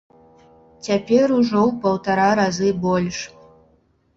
[0.87, 3.17] Цяпер ужо ў паўтара разы больш!